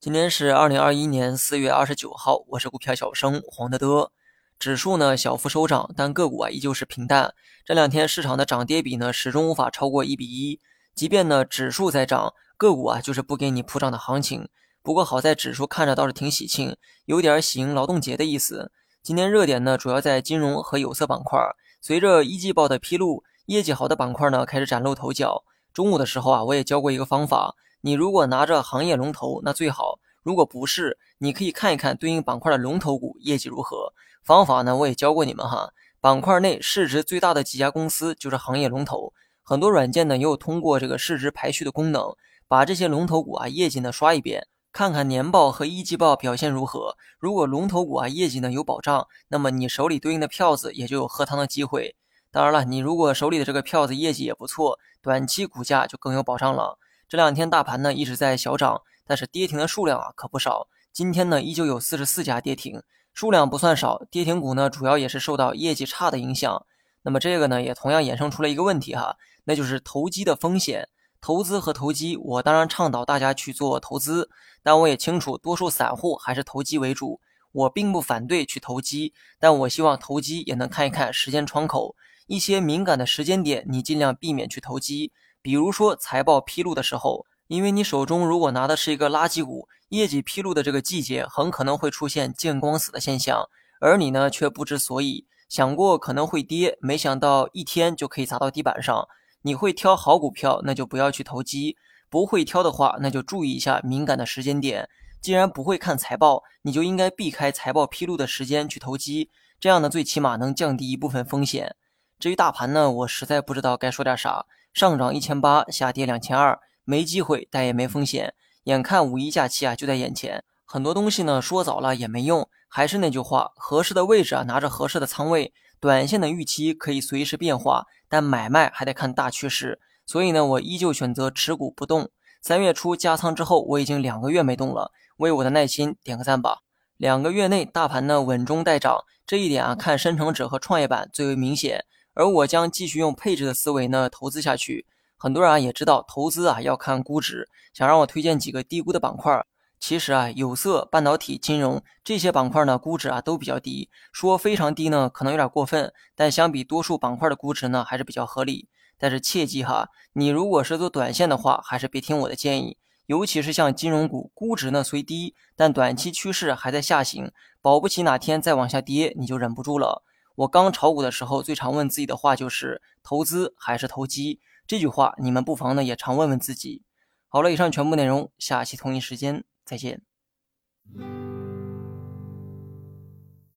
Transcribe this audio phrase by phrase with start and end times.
[0.00, 4.10] 今天是二零二一年四月二十九号，我是股票小生黄德德。
[4.58, 7.32] 指数呢小幅收涨，但个股啊依旧是平淡。
[7.64, 10.60] 这两天市场的涨跌比呢始终无法超过一比一。
[10.94, 14.48] 即便呢指数在涨，个股啊就是不给你普涨的行情。
[14.82, 16.76] 不过好在指数看着倒是挺喜庆，
[17.06, 18.72] 有点喜迎劳动节的意思。
[19.02, 21.38] 今天热点呢主要在金融和有色板块。
[21.80, 25.44] 随着一季报的披露，业绩好的板块呢开始崭露头角。
[25.72, 33.92] 中午的时候啊，我也教过一个方法，你如果拿着行业龙头那最好，如果不是，你可以看一看对应板块的龙头股业绩如何。
[34.22, 39.12] 方法呢我也教过你们哈，板块内市值最大的几家公司就是行业龙头。
[39.42, 42.14] 很多软件呢也有通过这个市值排序的功能，
[42.46, 44.46] 把这些龙头股啊业绩呢刷一遍。
[44.72, 46.96] 看看年报和一季报表现如何。
[47.18, 51.96] 如果龙头股啊业绩呢有保障，那么你手里对应的票子也就有喝汤的机会。
[52.32, 56.78] 当然了，你如果手里的这个票子业绩也不错，短期股价就更有保障了。
[57.08, 60.68] 这两天大盘呢一直在小涨，但是跌停的数量啊可不少。
[60.92, 64.04] 今天呢依旧有四十四家跌停，数量不算少。
[64.10, 66.64] 跌停股呢主要也是受到业绩差的影响。
[67.02, 70.88] 那么这个呢也同样衍生出了一个问题哈，那就是投机的风险。
[71.20, 74.30] 投资和投机，我当然倡导大家去做投资，
[74.62, 77.20] 但我也清楚多数散户还是投机为主。
[77.52, 81.96] 我并不反对去投机，但我希望投机也能看一看时间窗口，
[82.30, 85.10] 一些敏感的时间点，你尽量避免去投机。
[85.42, 93.48] 比如说财报披露的时候，因为你手中如果拿的是一个垃圾股，业绩披露的这个季节很可能会出现见光死的现象，
[93.80, 99.08] 而你呢却不知所以，想过可能会跌，没想到一天就可以砸到地板上。
[99.42, 101.74] 你会挑好股票，那就不要去投机；
[102.08, 104.88] 不会挑的话，那就注意一下敏感的时间点。
[105.20, 111.74] 既然不会看财报，你就应该避开财报披露的时间去投机，这样呢，最起码能降低一部分风险。
[112.20, 114.44] 至于大盘呢，我实在不知道该说点啥。
[114.74, 118.34] 上涨一千八，下跌两千二，没机会，但也没风险。
[118.64, 122.46] 眼看五一假期啊就在眼前，很多东西呢说早了也没用。
[122.68, 125.54] 还是那句话，合适的位置啊，拿着合适的仓位。
[125.80, 129.80] 短线的预期可以随时变化，但买卖还得看大趋势。
[130.04, 132.10] 所以呢，我依旧选择持股不动。
[132.42, 134.92] 三月初加仓之后，我已经两个月没动了。
[135.16, 136.58] 为我的耐心点个赞吧。
[136.98, 141.86] 两个月内大盘呢稳中带涨，这一点啊看深成指和创业板最为明显。
[142.20, 144.84] 而我将继续用配置的思维呢投资下去。
[145.16, 149.42] 很多人啊也知道投资啊要看估值，想让我推荐几个低估的板块。
[149.78, 153.88] 其实啊，有色、半导体、金融这些板块呢，估值啊都比较低。
[154.12, 158.68] 说非常低呢，可能有点过分，但相比多数板块的估值呢，还是比较合理。
[158.98, 162.76] 但是切记哈，你如果是做短线的话，还是别听我的建议。
[163.06, 167.32] 尤其是像金融股，估值呢虽低，但短期趋势还在下行，
[167.62, 170.02] 保不齐哪天再往下跌，你就忍不住了。
[170.36, 174.40] 我刚炒股的时候，最常问自己的话就是投资还是投机？
[174.66, 176.84] 这句话你们不妨呢也常问问自己。
[177.28, 179.44] 好了，以上全部内容，下期同一时间。
[179.64, 180.02] 再见。